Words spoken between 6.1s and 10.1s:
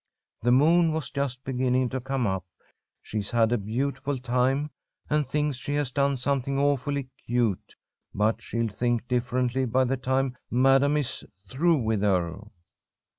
something awfully cute, but she'll think differently by the